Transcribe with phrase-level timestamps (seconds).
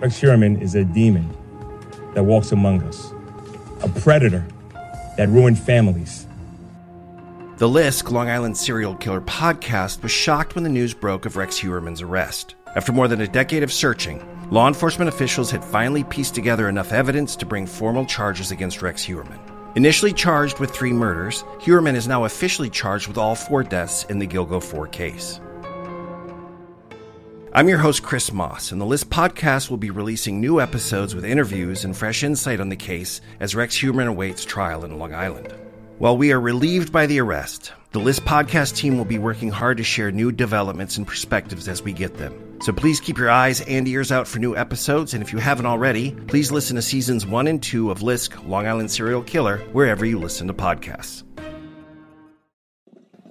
[0.00, 1.28] Rex Heuermann is a demon
[2.14, 3.12] that walks among us,
[3.82, 4.46] a predator
[5.16, 6.28] that ruined families.
[7.56, 11.58] The Lisk, Long Island serial killer podcast, was shocked when the news broke of Rex
[11.58, 12.54] Heuermann's arrest.
[12.76, 16.92] After more than a decade of searching, law enforcement officials had finally pieced together enough
[16.92, 19.40] evidence to bring formal charges against Rex Heuermann.
[19.74, 24.20] Initially charged with three murders, Heuermann is now officially charged with all four deaths in
[24.20, 25.40] the Gilgo 4 case.
[27.50, 31.24] I'm your host, Chris Moss, and the Lisk podcast will be releasing new episodes with
[31.24, 35.54] interviews and fresh insight on the case as Rex Heuermann awaits trial in Long Island.
[35.96, 39.78] While we are relieved by the arrest, the Lisk podcast team will be working hard
[39.78, 42.60] to share new developments and perspectives as we get them.
[42.60, 45.66] So please keep your eyes and ears out for new episodes, and if you haven't
[45.66, 50.04] already, please listen to seasons one and two of Lisk, Long Island Serial Killer, wherever
[50.04, 51.22] you listen to podcasts.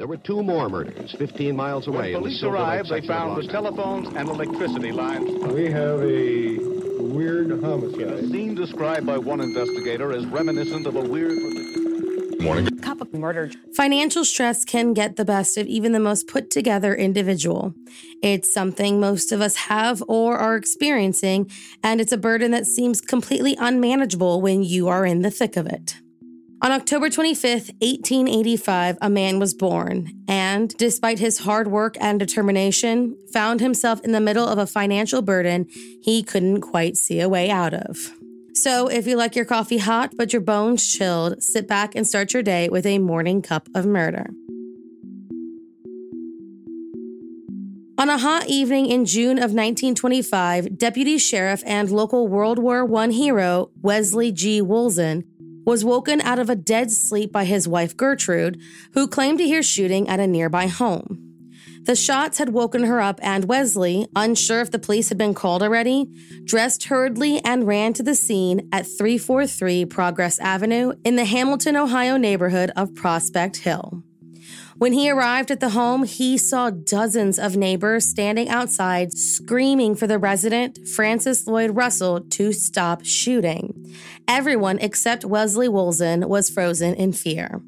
[0.00, 2.14] There were two more murders 15 miles away.
[2.14, 5.28] When police arrived, they found the telephones and electricity lines.
[5.52, 6.56] We have a
[7.02, 8.08] weird homicide.
[8.08, 11.38] A scene described by one investigator as reminiscent of a weird.
[12.40, 12.78] Morning.
[12.78, 13.54] Couple murdered.
[13.74, 17.74] Financial stress can get the best of even the most put together individual.
[18.22, 21.50] It's something most of us have or are experiencing,
[21.82, 25.66] and it's a burden that seems completely unmanageable when you are in the thick of
[25.66, 25.96] it.
[26.62, 33.16] On October 25th, 1885, a man was born and, despite his hard work and determination,
[33.32, 35.66] found himself in the middle of a financial burden
[36.02, 38.12] he couldn't quite see a way out of.
[38.52, 42.34] So, if you like your coffee hot but your bones chilled, sit back and start
[42.34, 44.26] your day with a morning cup of murder.
[47.96, 53.08] On a hot evening in June of 1925, Deputy Sheriff and local World War I
[53.08, 54.60] hero Wesley G.
[54.60, 55.24] Woolson
[55.70, 58.60] was woken out of a dead sleep by his wife Gertrude,
[58.94, 61.24] who claimed to hear shooting at a nearby home.
[61.82, 65.62] The shots had woken her up, and Wesley, unsure if the police had been called
[65.62, 66.08] already,
[66.42, 72.16] dressed hurriedly and ran to the scene at 343 Progress Avenue in the Hamilton, Ohio
[72.16, 74.02] neighborhood of Prospect Hill.
[74.80, 80.06] When he arrived at the home, he saw dozens of neighbors standing outside screaming for
[80.06, 83.94] the resident, Francis Lloyd Russell, to stop shooting.
[84.26, 87.60] Everyone except Wesley Woolson was frozen in fear.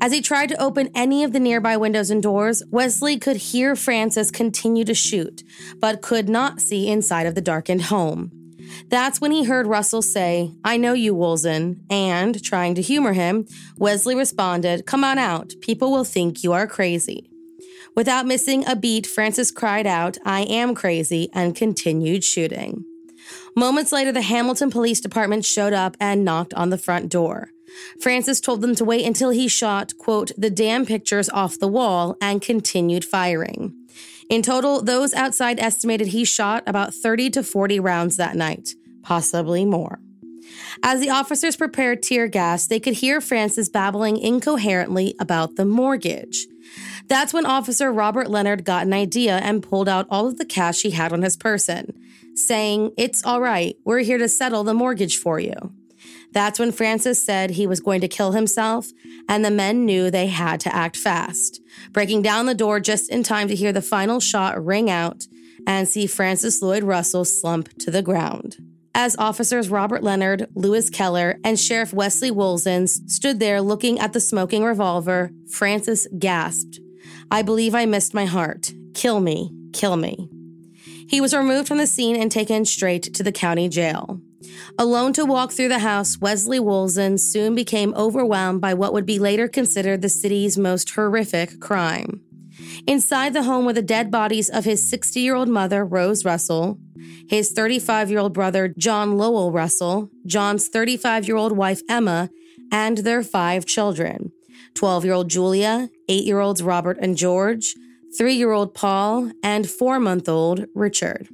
[0.00, 3.74] As he tried to open any of the nearby windows and doors, Wesley could hear
[3.74, 5.42] Francis continue to shoot,
[5.80, 8.43] but could not see inside of the darkened home.
[8.88, 11.80] That's when he heard Russell say, I know you, Woolson.
[11.90, 15.54] And, trying to humor him, Wesley responded, Come on out.
[15.60, 17.30] People will think you are crazy.
[17.96, 22.84] Without missing a beat, Francis cried out, I am crazy, and continued shooting.
[23.56, 27.50] Moments later, the Hamilton Police Department showed up and knocked on the front door.
[28.00, 32.16] Francis told them to wait until he shot, quote, the damn pictures off the wall
[32.20, 33.74] and continued firing.
[34.30, 38.70] In total, those outside estimated he shot about 30 to 40 rounds that night,
[39.02, 39.98] possibly more.
[40.82, 46.46] As the officers prepared tear gas, they could hear Francis babbling incoherently about the mortgage.
[47.08, 50.82] That's when Officer Robert Leonard got an idea and pulled out all of the cash
[50.82, 51.92] he had on his person,
[52.34, 55.54] saying, It's all right, we're here to settle the mortgage for you.
[56.34, 58.88] That's when Francis said he was going to kill himself,
[59.28, 61.62] and the men knew they had to act fast,
[61.92, 65.24] breaking down the door just in time to hear the final shot ring out
[65.66, 68.56] and see Francis Lloyd Russell slump to the ground.
[68.96, 74.20] As officers Robert Leonard, Lewis Keller, and Sheriff Wesley Woolson stood there looking at the
[74.20, 76.80] smoking revolver, Francis gasped,
[77.30, 78.72] I believe I missed my heart.
[78.92, 80.28] Kill me, kill me.
[81.08, 84.20] He was removed from the scene and taken straight to the county jail.
[84.78, 89.18] Alone to walk through the house, Wesley Woolson soon became overwhelmed by what would be
[89.18, 92.22] later considered the city's most horrific crime.
[92.86, 96.78] Inside the home were the dead bodies of his 60 year old mother, Rose Russell,
[97.28, 102.30] his 35 year old brother, John Lowell Russell, John's 35 year old wife, Emma,
[102.70, 104.32] and their five children
[104.74, 107.74] 12 year old Julia, 8 year olds Robert and George,
[108.16, 111.28] 3 year old Paul, and 4 month old Richard.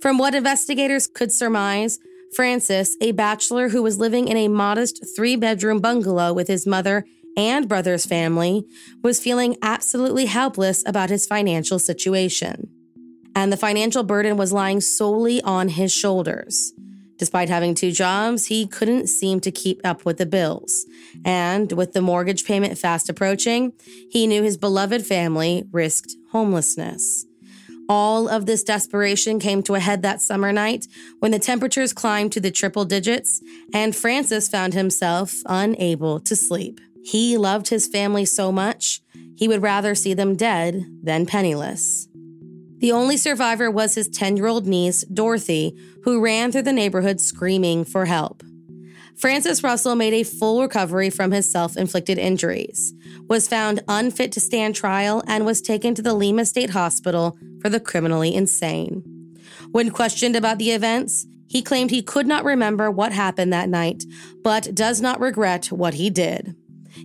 [0.00, 1.98] From what investigators could surmise,
[2.34, 7.04] Francis, a bachelor who was living in a modest three bedroom bungalow with his mother
[7.36, 8.64] and brother's family,
[9.02, 12.68] was feeling absolutely helpless about his financial situation.
[13.36, 16.72] and the financial burden was lying solely on his shoulders.
[17.18, 20.86] Despite having two jobs, he couldn't seem to keep up with the bills.
[21.24, 23.72] And with the mortgage payment fast approaching,
[24.10, 27.26] he knew his beloved family risked homelessness.
[27.88, 30.86] All of this desperation came to a head that summer night
[31.20, 33.40] when the temperatures climbed to the triple digits
[33.72, 36.80] and Francis found himself unable to sleep.
[37.04, 39.00] He loved his family so much,
[39.36, 42.08] he would rather see them dead than penniless.
[42.78, 47.20] The only survivor was his 10 year old niece, Dorothy, who ran through the neighborhood
[47.20, 48.42] screaming for help.
[49.16, 52.92] Francis Russell made a full recovery from his self inflicted injuries,
[53.28, 57.70] was found unfit to stand trial, and was taken to the Lima State Hospital for
[57.70, 59.02] the criminally insane.
[59.72, 64.04] When questioned about the events, he claimed he could not remember what happened that night,
[64.44, 66.54] but does not regret what he did.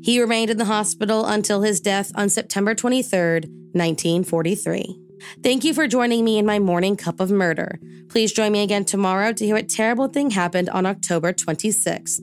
[0.03, 3.39] He remained in the hospital until his death on September 23,
[3.73, 4.99] 1943.
[5.41, 7.79] Thank you for joining me in my morning cup of murder.
[8.07, 12.21] Please join me again tomorrow to hear what terrible thing happened on October 26th.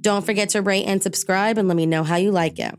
[0.00, 2.78] Don't forget to rate and subscribe and let me know how you like it.